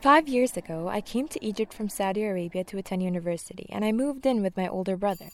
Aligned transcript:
Five 0.00 0.28
years 0.28 0.56
ago, 0.56 0.88
I 0.88 1.00
came 1.00 1.26
to 1.28 1.44
Egypt 1.44 1.72
from 1.72 1.88
Saudi 1.88 2.22
Arabia 2.22 2.62
to 2.64 2.78
attend 2.78 3.02
university, 3.02 3.66
and 3.70 3.84
I 3.84 3.92
moved 3.92 4.24
in 4.26 4.42
with 4.42 4.56
my 4.56 4.68
older 4.68 4.96
brother. 4.96 5.30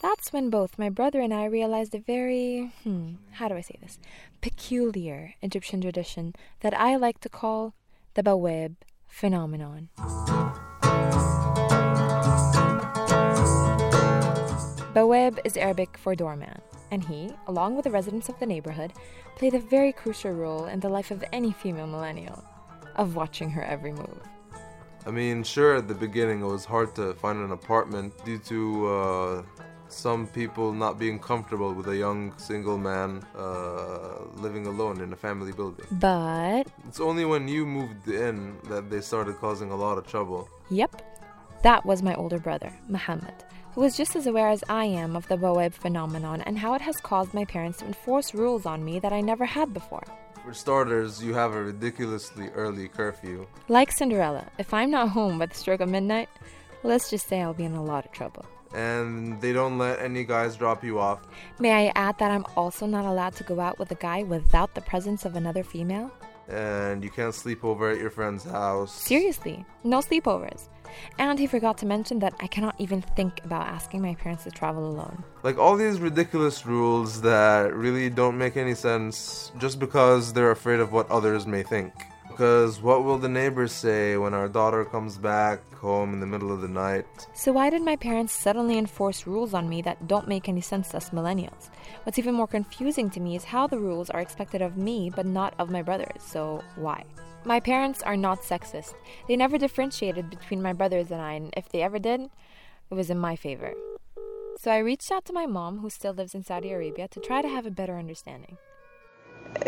That's 0.00 0.32
when 0.32 0.48
both 0.48 0.78
my 0.78 0.88
brother 0.88 1.20
and 1.20 1.34
I 1.34 1.44
realized 1.46 1.94
a 1.94 1.98
very, 1.98 2.72
hmm, 2.82 3.14
how 3.32 3.48
do 3.48 3.56
I 3.56 3.60
say 3.60 3.76
this, 3.82 3.98
peculiar 4.40 5.34
Egyptian 5.42 5.80
tradition 5.80 6.34
that 6.60 6.72
I 6.72 6.96
like 6.96 7.20
to 7.20 7.28
call 7.28 7.74
the 8.14 8.22
Bawab 8.22 8.76
phenomenon. 9.08 9.88
Bawab 14.94 15.40
is 15.44 15.56
Arabic 15.56 15.98
for 15.98 16.14
doorman, 16.14 16.60
and 16.90 17.04
he, 17.04 17.32
along 17.46 17.74
with 17.74 17.84
the 17.84 17.90
residents 17.90 18.28
of 18.28 18.38
the 18.38 18.46
neighborhood, 18.46 18.92
played 19.36 19.52
a 19.52 19.58
very 19.58 19.92
crucial 19.92 20.30
role 20.30 20.64
in 20.64 20.80
the 20.80 20.88
life 20.88 21.10
of 21.10 21.24
any 21.32 21.52
female 21.52 21.86
millennial, 21.86 22.42
of 22.96 23.16
watching 23.16 23.50
her 23.50 23.62
every 23.62 23.92
move. 23.92 24.20
I 25.06 25.10
mean, 25.10 25.44
sure, 25.44 25.76
at 25.76 25.86
the 25.86 25.94
beginning 25.94 26.40
it 26.40 26.46
was 26.46 26.64
hard 26.64 26.94
to 26.96 27.14
find 27.14 27.38
an 27.38 27.52
apartment 27.52 28.12
due 28.24 28.38
to 28.38 28.86
uh, 28.88 29.42
some 29.88 30.26
people 30.26 30.72
not 30.72 30.98
being 30.98 31.18
comfortable 31.20 31.72
with 31.72 31.86
a 31.88 31.96
young 31.96 32.36
single 32.38 32.76
man 32.76 33.24
uh, 33.36 34.24
living 34.34 34.66
alone 34.66 35.00
in 35.00 35.12
a 35.12 35.16
family 35.16 35.52
building. 35.52 35.86
But, 35.92 36.64
It's 36.88 36.98
only 37.00 37.24
when 37.24 37.46
you 37.46 37.64
moved 37.66 38.08
in 38.08 38.58
that 38.68 38.90
they 38.90 39.00
started 39.00 39.36
causing 39.36 39.70
a 39.70 39.76
lot 39.76 39.96
of 39.96 40.06
trouble. 40.08 40.48
yep, 40.70 41.02
that 41.62 41.86
was 41.86 42.02
my 42.02 42.14
older 42.16 42.38
brother, 42.38 42.72
Muhammad, 42.88 43.34
who 43.72 43.82
was 43.82 43.96
just 43.96 44.16
as 44.16 44.26
aware 44.26 44.48
as 44.48 44.64
I 44.68 44.86
am 44.86 45.14
of 45.14 45.28
the 45.28 45.36
Bawab 45.36 45.72
phenomenon 45.72 46.40
and 46.42 46.58
how 46.58 46.74
it 46.74 46.80
has 46.80 46.96
caused 46.96 47.32
my 47.32 47.44
parents 47.44 47.78
to 47.78 47.86
enforce 47.86 48.34
rules 48.34 48.66
on 48.66 48.84
me 48.84 48.98
that 48.98 49.12
I 49.12 49.20
never 49.20 49.44
had 49.44 49.72
before. 49.72 50.04
For 50.46 50.54
starters, 50.54 51.20
you 51.20 51.34
have 51.34 51.54
a 51.54 51.60
ridiculously 51.64 52.50
early 52.54 52.86
curfew. 52.86 53.48
Like 53.68 53.90
Cinderella, 53.90 54.46
if 54.58 54.72
I'm 54.72 54.92
not 54.92 55.08
home 55.08 55.40
by 55.40 55.46
the 55.46 55.56
stroke 55.56 55.80
of 55.80 55.88
midnight, 55.88 56.28
let's 56.84 57.10
just 57.10 57.26
say 57.26 57.42
I'll 57.42 57.52
be 57.52 57.64
in 57.64 57.74
a 57.74 57.82
lot 57.82 58.04
of 58.06 58.12
trouble. 58.12 58.44
and 58.72 59.40
they 59.40 59.52
don't 59.52 59.76
let 59.78 59.98
any 60.00 60.22
guys 60.24 60.54
drop 60.56 60.84
you 60.84 60.98
off. 61.00 61.20
May 61.58 61.72
I 61.88 61.92
add 61.96 62.18
that 62.18 62.30
I'm 62.30 62.44
also 62.56 62.86
not 62.86 63.04
allowed 63.06 63.34
to 63.36 63.44
go 63.44 63.58
out 63.58 63.78
with 63.80 63.90
a 63.90 63.94
guy 63.96 64.22
without 64.22 64.74
the 64.74 64.80
presence 64.82 65.24
of 65.24 65.34
another 65.34 65.64
female? 65.64 66.10
And 66.48 67.02
you 67.02 67.10
can't 67.10 67.34
sleep 67.34 67.64
over 67.64 67.90
at 67.90 67.98
your 67.98 68.10
friend's 68.10 68.44
house. 68.44 68.92
Seriously, 68.92 69.64
no 69.84 69.98
sleepovers. 70.00 70.68
And 71.18 71.38
he 71.38 71.46
forgot 71.46 71.78
to 71.78 71.86
mention 71.86 72.18
that 72.20 72.34
I 72.40 72.46
cannot 72.46 72.74
even 72.78 73.02
think 73.02 73.44
about 73.44 73.66
asking 73.66 74.02
my 74.02 74.14
parents 74.14 74.44
to 74.44 74.50
travel 74.50 74.86
alone. 74.86 75.24
Like 75.42 75.58
all 75.58 75.76
these 75.76 75.98
ridiculous 76.00 76.64
rules 76.66 77.20
that 77.22 77.74
really 77.74 78.08
don't 78.10 78.38
make 78.38 78.56
any 78.56 78.74
sense 78.74 79.52
just 79.58 79.78
because 79.78 80.32
they're 80.32 80.52
afraid 80.52 80.80
of 80.80 80.92
what 80.92 81.10
others 81.10 81.46
may 81.46 81.62
think. 81.62 81.92
Because 82.36 82.82
what 82.82 83.02
will 83.02 83.16
the 83.16 83.30
neighbors 83.30 83.72
say 83.72 84.18
when 84.18 84.34
our 84.34 84.46
daughter 84.46 84.84
comes 84.84 85.16
back 85.16 85.58
home 85.72 86.12
in 86.12 86.20
the 86.20 86.26
middle 86.26 86.52
of 86.52 86.60
the 86.60 86.68
night? 86.68 87.06
So, 87.32 87.50
why 87.50 87.70
did 87.70 87.80
my 87.80 87.96
parents 87.96 88.34
suddenly 88.34 88.76
enforce 88.76 89.26
rules 89.26 89.54
on 89.54 89.70
me 89.70 89.80
that 89.80 90.06
don't 90.06 90.28
make 90.28 90.46
any 90.46 90.60
sense 90.60 90.90
to 90.90 90.98
us 90.98 91.08
millennials? 91.16 91.70
What's 92.02 92.18
even 92.18 92.34
more 92.34 92.46
confusing 92.46 93.08
to 93.12 93.20
me 93.20 93.36
is 93.36 93.44
how 93.44 93.66
the 93.66 93.78
rules 93.78 94.10
are 94.10 94.20
expected 94.20 94.60
of 94.60 94.76
me 94.76 95.08
but 95.08 95.24
not 95.24 95.54
of 95.58 95.70
my 95.70 95.80
brothers. 95.80 96.22
So, 96.22 96.62
why? 96.74 97.04
My 97.46 97.58
parents 97.58 98.02
are 98.02 98.18
not 98.18 98.42
sexist. 98.42 98.92
They 99.28 99.36
never 99.36 99.56
differentiated 99.56 100.28
between 100.28 100.60
my 100.60 100.74
brothers 100.74 101.10
and 101.10 101.22
I, 101.22 101.32
and 101.32 101.54
if 101.56 101.70
they 101.70 101.80
ever 101.80 101.98
did, 101.98 102.20
it 102.20 102.94
was 102.94 103.08
in 103.08 103.18
my 103.18 103.34
favor. 103.34 103.72
So, 104.60 104.70
I 104.70 104.76
reached 104.76 105.10
out 105.10 105.24
to 105.24 105.32
my 105.32 105.46
mom, 105.46 105.78
who 105.78 105.88
still 105.88 106.12
lives 106.12 106.34
in 106.34 106.44
Saudi 106.44 106.70
Arabia, 106.70 107.08
to 107.08 107.18
try 107.18 107.40
to 107.40 107.48
have 107.48 107.64
a 107.64 107.70
better 107.70 107.96
understanding. 107.96 108.58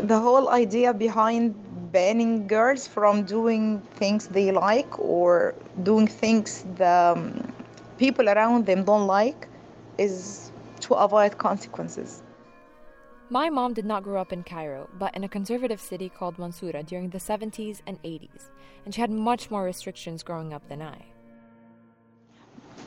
the 0.00 0.20
whole 0.20 0.48
idea 0.50 0.94
behind 0.94 1.54
banning 1.92 2.46
girls 2.46 2.86
from 2.86 3.22
doing 3.24 3.80
things 4.00 4.26
they 4.28 4.50
like 4.50 4.98
or 4.98 5.54
doing 5.82 6.06
things 6.06 6.64
the 6.76 7.14
um, 7.16 7.52
people 7.98 8.28
around 8.28 8.66
them 8.66 8.84
don't 8.84 9.06
like 9.06 9.46
is 9.98 10.50
to 10.80 10.94
avoid 10.94 11.38
consequences. 11.38 12.22
My 13.30 13.48
mom 13.48 13.72
did 13.72 13.86
not 13.86 14.02
grow 14.02 14.20
up 14.20 14.32
in 14.32 14.42
Cairo, 14.42 14.88
but 14.98 15.14
in 15.14 15.24
a 15.24 15.28
conservative 15.28 15.80
city 15.80 16.08
called 16.08 16.36
Mansoura 16.36 16.84
during 16.84 17.08
the 17.10 17.18
70s 17.18 17.80
and 17.86 18.02
80s, 18.02 18.50
and 18.84 18.94
she 18.94 19.00
had 19.00 19.10
much 19.10 19.50
more 19.50 19.64
restrictions 19.64 20.22
growing 20.22 20.52
up 20.52 20.68
than 20.68 20.82
I. 20.82 20.98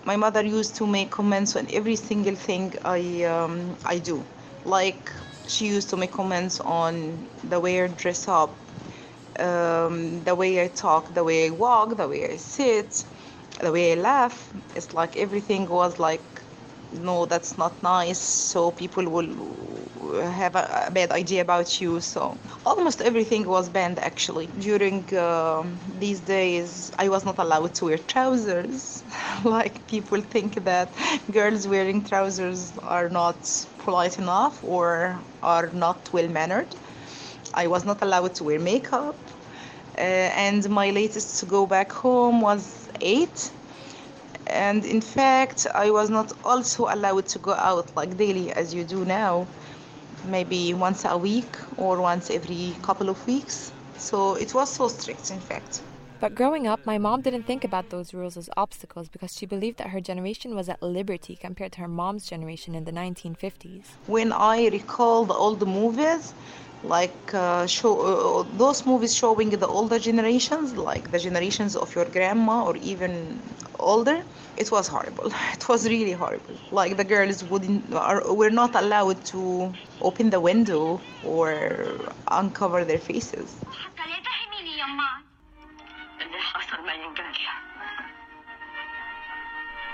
My 0.03 0.16
mother 0.16 0.44
used 0.44 0.75
to 0.75 0.85
make 0.85 1.09
comments 1.09 1.56
on 1.56 1.68
every 1.74 1.96
single 1.96 2.35
thing 2.35 2.74
I 2.84 3.24
um, 3.24 3.75
I 3.85 3.97
do, 3.97 4.24
like 4.66 5.12
she 5.47 5.66
used 5.68 5.90
to 5.90 5.97
make 5.97 6.12
comments 6.12 6.59
on 6.59 7.28
the 7.50 7.59
way 7.59 7.84
I 7.84 7.88
dress 7.88 8.28
up, 8.28 8.51
um, 9.40 10.23
the 10.23 10.35
way 10.35 10.63
I 10.63 10.68
talk, 10.68 11.13
the 11.13 11.23
way 11.23 11.47
I 11.47 11.50
walk, 11.51 11.97
the 11.97 12.07
way 12.07 12.29
I 12.31 12.38
sit, 12.38 13.06
the 13.59 13.72
way 13.72 13.94
I 13.94 13.96
laugh. 13.96 14.51
It's 14.75 14.94
like 14.94 15.16
everything 15.18 15.69
was 15.69 16.00
like, 16.00 16.44
no, 16.91 17.25
that's 17.25 17.57
not 17.57 17.81
nice. 17.84 18.19
So 18.22 18.72
people 18.72 19.09
will 19.09 20.22
have 20.22 20.56
a, 20.56 20.90
bad 20.91 21.12
idea 21.12 21.41
about 21.41 21.81
you. 21.81 22.00
So 22.00 22.40
almost 22.66 23.01
everything 23.01 23.47
was 23.47 23.69
banned 23.69 24.00
actually. 24.00 24.47
During 24.47 25.00
um 25.18 25.79
these 26.06 26.22
days, 26.22 26.91
I 26.97 27.09
was 27.09 27.25
not 27.25 27.38
allowed 27.40 27.74
to 27.75 27.85
wear 27.85 27.97
trousers. 27.97 29.03
like 29.44 29.88
people 29.88 30.22
think 30.22 30.63
that 30.63 30.95
girls 31.31 31.68
wearing 31.68 32.03
trousers 32.06 32.78
are 32.84 33.09
not 33.09 33.40
polite 33.78 34.18
enough 34.19 34.63
or 34.63 35.24
are 35.41 35.69
not 35.72 36.09
well 36.13 36.28
mannered. 36.29 36.75
I 37.56 37.68
was 37.68 37.86
not 37.86 38.02
allowed 38.02 38.36
to 38.36 38.44
wear 38.44 38.60
makeup. 38.60 39.16
Uh, 39.98 40.02
and 40.02 40.70
my 40.70 40.90
latest 40.92 41.40
to 41.40 41.46
go 41.46 41.66
back 41.66 41.92
home 41.92 42.42
was 42.42 42.90
eight. 43.02 43.52
And 44.48 44.84
in 44.86 45.02
fact, 45.02 45.66
I 45.74 45.90
was 45.90 46.10
not 46.10 46.34
also 46.44 46.88
allowed 46.90 47.26
to 47.28 47.40
go 47.40 47.54
out 47.54 47.96
like 47.96 48.18
daily 48.18 48.52
as 48.52 48.74
you 48.74 48.84
do 48.84 49.06
now, 49.06 49.48
maybe 50.24 50.74
once 50.74 51.06
a 51.06 51.18
week 51.18 51.56
or 51.78 52.02
once 52.02 52.30
every 52.30 52.76
couple 52.84 53.10
of 53.10 53.26
weeks. 53.26 53.72
So 53.98 54.36
it 54.36 54.54
was 54.54 54.70
so 54.70 54.90
strict, 54.90 55.32
in 55.32 55.40
fact. 55.40 55.82
But 56.20 56.34
growing 56.34 56.66
up, 56.66 56.80
my 56.86 56.98
mom 56.98 57.22
didn't 57.22 57.44
think 57.44 57.64
about 57.64 57.90
those 57.90 58.14
rules 58.14 58.38
as 58.38 58.50
obstacles 58.56 59.09
because 59.09 59.34
she 59.38 59.46
believed 59.46 59.78
that 59.80 59.90
her 59.90 60.00
generation 60.00 60.56
was 60.56 60.70
at 60.70 60.81
liberty 60.81 61.36
compared 61.36 61.74
to 61.74 61.81
her 61.81 61.88
mom's 61.88 62.26
generation 62.26 62.74
in 62.74 62.86
the 62.86 62.92
1950s. 62.92 63.84
When 64.08 64.31
I 64.31 64.70
recall 64.70 65.25
the 65.25 65.34
old 65.34 65.68
movies, 65.68 66.34
like 66.84 67.34
uh, 67.34 67.66
show 67.68 67.94
uh, 68.00 68.46
those 68.58 68.86
movies 68.86 69.14
showing 69.14 69.50
the 69.50 69.68
older 69.68 70.00
generations, 70.00 70.78
like 70.78 71.12
the 71.12 71.20
generations 71.20 71.75
of 71.75 71.94
your 71.96 72.06
grandma 72.06 72.66
or 72.66 72.78
even 72.78 73.40
older, 73.80 74.24
it 74.58 74.72
was 74.72 74.88
horrible. 74.88 75.31
It 75.54 75.68
was 75.68 75.88
really 75.88 76.14
horrible. 76.14 76.56
Like 76.72 76.96
the 76.96 77.04
girls 77.04 77.44
wouldn't, 77.44 77.94
are, 77.94 78.22
were 78.34 78.52
not 78.52 78.74
allowed 78.75 79.24
to 79.34 79.74
open 80.02 80.30
the 80.30 80.40
window 80.40 81.02
or 81.25 81.84
uncover 82.30 82.86
their 82.86 83.00
faces. 83.00 83.56
اللي 86.21 86.38
حصل 86.38 86.87
ما 86.87 86.93
ينقال 86.93 87.34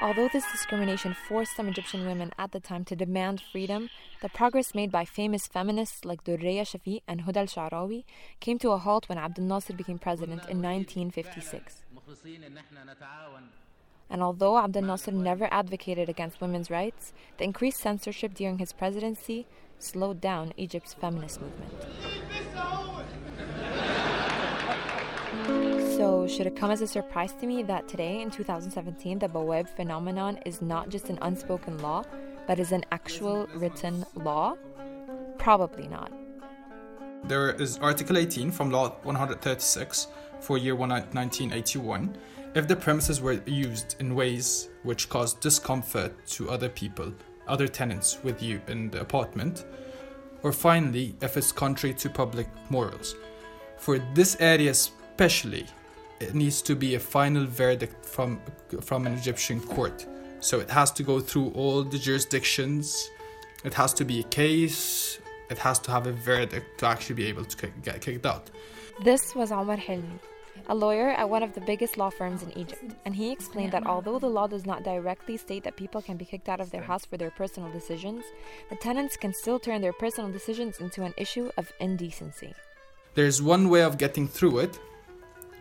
Although 0.02 0.28
this 0.28 0.44
discrimination 0.52 1.14
forced 1.14 1.56
some 1.56 1.68
Egyptian 1.68 2.06
women 2.06 2.30
at 2.38 2.52
the 2.52 2.60
time 2.60 2.84
to 2.84 2.94
demand 2.94 3.40
freedom, 3.40 3.88
the 4.20 4.28
progress 4.28 4.74
made 4.74 4.92
by 4.92 5.06
famous 5.06 5.46
feminists 5.46 6.04
like 6.04 6.22
Durreya 6.22 6.64
Shafiq 6.64 7.00
and 7.08 7.22
Huda 7.22 7.38
al-Sha'rawi 7.38 8.04
came 8.38 8.58
to 8.58 8.72
a 8.72 8.78
halt 8.78 9.08
when 9.08 9.16
Abdel 9.16 9.46
Nasser 9.46 9.72
became 9.72 9.98
president 9.98 10.42
in 10.50 10.60
1956. 10.60 11.82
And 14.10 14.22
although 14.22 14.58
Abdel 14.58 14.82
Nasser 14.82 15.12
never 15.12 15.48
advocated 15.50 16.10
against 16.10 16.42
women's 16.42 16.70
rights, 16.70 17.14
the 17.38 17.44
increased 17.44 17.80
censorship 17.80 18.34
during 18.34 18.58
his 18.58 18.74
presidency 18.74 19.46
slowed 19.78 20.20
down 20.20 20.52
Egypt's 20.58 20.92
feminist 20.92 21.40
movement. 21.40 21.72
So, 26.01 26.25
should 26.25 26.47
it 26.47 26.55
come 26.55 26.71
as 26.71 26.81
a 26.81 26.87
surprise 26.87 27.31
to 27.33 27.45
me 27.45 27.61
that 27.61 27.87
today, 27.87 28.21
in 28.21 28.31
2017, 28.31 29.19
the 29.19 29.27
Bawab 29.27 29.69
phenomenon 29.69 30.39
is 30.47 30.59
not 30.59 30.89
just 30.89 31.11
an 31.11 31.19
unspoken 31.21 31.77
law, 31.77 32.03
but 32.47 32.57
is 32.57 32.71
an 32.71 32.83
actual 32.91 33.45
written 33.53 34.03
law? 34.15 34.55
Probably 35.37 35.87
not. 35.87 36.11
There 37.25 37.51
is 37.51 37.77
Article 37.77 38.17
18 38.17 38.49
from 38.49 38.71
Law 38.71 38.95
136 39.03 40.07
for 40.39 40.57
year 40.57 40.73
1981. 40.73 42.17
If 42.55 42.67
the 42.67 42.75
premises 42.75 43.21
were 43.21 43.39
used 43.45 43.95
in 43.99 44.15
ways 44.15 44.69
which 44.81 45.07
caused 45.07 45.39
discomfort 45.39 46.15
to 46.29 46.49
other 46.49 46.69
people, 46.69 47.13
other 47.47 47.67
tenants 47.67 48.17
with 48.23 48.41
you 48.41 48.59
in 48.67 48.89
the 48.89 49.01
apartment, 49.01 49.65
or 50.41 50.51
finally, 50.51 51.15
if 51.21 51.37
it's 51.37 51.51
contrary 51.51 51.93
to 51.93 52.09
public 52.09 52.47
morals. 52.71 53.13
For 53.77 53.99
this 54.15 54.35
area 54.39 54.71
especially, 54.71 55.67
needs 56.33 56.61
to 56.63 56.75
be 56.75 56.95
a 56.95 56.99
final 56.99 57.45
verdict 57.45 58.05
from 58.05 58.39
from 58.81 59.07
an 59.07 59.13
Egyptian 59.13 59.59
court. 59.59 60.05
So 60.39 60.59
it 60.59 60.69
has 60.69 60.91
to 60.91 61.03
go 61.03 61.19
through 61.19 61.49
all 61.55 61.83
the 61.83 61.97
jurisdictions. 61.97 63.09
It 63.63 63.73
has 63.75 63.93
to 63.93 64.05
be 64.05 64.21
a 64.21 64.23
case. 64.23 65.19
It 65.49 65.57
has 65.59 65.77
to 65.79 65.91
have 65.91 66.07
a 66.07 66.13
verdict 66.13 66.79
to 66.79 66.87
actually 66.87 67.15
be 67.15 67.27
able 67.27 67.45
to 67.45 67.55
kick- 67.57 67.83
get 67.83 68.01
kicked 68.01 68.25
out. 68.25 68.49
This 69.03 69.35
was 69.35 69.51
Omar 69.51 69.77
Hilmi, 69.77 70.19
a 70.67 70.75
lawyer 70.75 71.09
at 71.09 71.29
one 71.29 71.43
of 71.43 71.53
the 71.53 71.61
biggest 71.61 71.97
law 71.97 72.09
firms 72.09 72.41
in 72.43 72.57
Egypt, 72.57 72.83
and 73.05 73.15
he 73.15 73.31
explained 73.31 73.71
that 73.73 73.85
although 73.85 74.19
the 74.19 74.29
law 74.29 74.47
does 74.47 74.65
not 74.65 74.83
directly 74.83 75.37
state 75.37 75.63
that 75.63 75.75
people 75.75 76.01
can 76.01 76.17
be 76.17 76.25
kicked 76.25 76.49
out 76.49 76.61
of 76.61 76.71
their 76.71 76.81
house 76.81 77.05
for 77.05 77.17
their 77.17 77.31
personal 77.31 77.71
decisions, 77.71 78.23
the 78.69 78.75
tenants 78.77 79.17
can 79.17 79.33
still 79.33 79.59
turn 79.59 79.81
their 79.81 79.93
personal 79.93 80.31
decisions 80.31 80.79
into 80.79 81.03
an 81.03 81.13
issue 81.17 81.51
of 81.57 81.71
indecency. 81.79 82.53
There's 83.13 83.41
one 83.41 83.69
way 83.69 83.81
of 83.83 83.97
getting 83.97 84.27
through 84.27 84.59
it, 84.59 84.79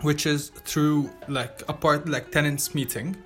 which 0.02 0.26
is 0.26 0.48
through 0.48 1.10
like 1.28 1.62
a 1.68 1.72
part 1.72 2.08
like 2.08 2.30
tenants 2.30 2.74
meeting. 2.74 3.16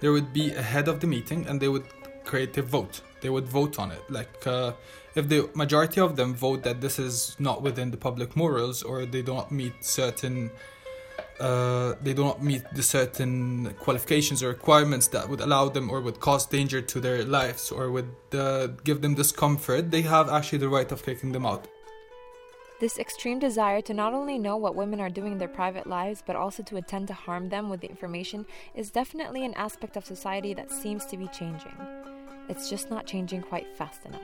There 0.00 0.12
would 0.12 0.32
be 0.32 0.52
a 0.52 0.62
head 0.62 0.88
of 0.88 1.00
the 1.00 1.06
meeting, 1.06 1.46
and 1.46 1.60
they 1.60 1.68
would 1.68 1.86
create 2.24 2.56
a 2.58 2.62
vote. 2.62 3.00
They 3.20 3.30
would 3.30 3.46
vote 3.46 3.78
on 3.78 3.90
it. 3.90 4.02
Like 4.10 4.46
uh, 4.46 4.72
if 5.14 5.28
the 5.28 5.48
majority 5.54 6.00
of 6.00 6.16
them 6.16 6.34
vote 6.34 6.62
that 6.64 6.80
this 6.80 6.98
is 6.98 7.36
not 7.38 7.62
within 7.62 7.90
the 7.90 7.96
public 7.96 8.36
morals 8.36 8.82
or 8.82 9.06
they 9.06 9.22
do 9.22 9.34
not 9.34 9.52
meet 9.52 9.84
certain 9.84 10.50
uh, 11.40 11.94
they 12.00 12.14
do 12.14 12.22
not 12.22 12.42
meet 12.42 12.62
the 12.74 12.82
certain 12.82 13.74
qualifications 13.80 14.42
or 14.42 14.48
requirements 14.48 15.08
that 15.08 15.28
would 15.28 15.40
allow 15.40 15.68
them 15.68 15.90
or 15.90 16.00
would 16.00 16.20
cause 16.20 16.46
danger 16.46 16.80
to 16.80 17.00
their 17.00 17.24
lives 17.24 17.72
or 17.72 17.90
would 17.90 18.10
uh, 18.32 18.68
give 18.84 19.02
them 19.02 19.14
discomfort, 19.14 19.90
they 19.90 20.02
have 20.02 20.28
actually 20.28 20.58
the 20.58 20.68
right 20.68 20.90
of 20.92 21.04
kicking 21.04 21.32
them 21.32 21.44
out. 21.44 21.66
This 22.84 22.98
extreme 22.98 23.38
desire 23.38 23.80
to 23.80 23.94
not 23.94 24.12
only 24.12 24.38
know 24.38 24.58
what 24.58 24.74
women 24.74 25.00
are 25.00 25.08
doing 25.08 25.32
in 25.32 25.38
their 25.38 25.48
private 25.48 25.86
lives, 25.86 26.22
but 26.26 26.36
also 26.36 26.62
to 26.64 26.76
attempt 26.76 27.06
to 27.06 27.14
harm 27.14 27.48
them 27.48 27.70
with 27.70 27.80
the 27.80 27.88
information 27.88 28.44
is 28.74 28.90
definitely 28.90 29.42
an 29.42 29.54
aspect 29.54 29.96
of 29.96 30.04
society 30.04 30.52
that 30.52 30.70
seems 30.70 31.06
to 31.06 31.16
be 31.16 31.26
changing. 31.28 31.74
It's 32.50 32.68
just 32.68 32.90
not 32.90 33.06
changing 33.06 33.40
quite 33.40 33.74
fast 33.74 34.04
enough. 34.04 34.20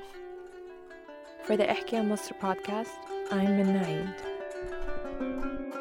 For 1.44 1.56
the 1.56 1.64
Ihkia 1.64 2.04
podcast, 2.38 2.90
I'm 3.30 3.46
Menna 3.46 3.82
Eid. 3.82 5.79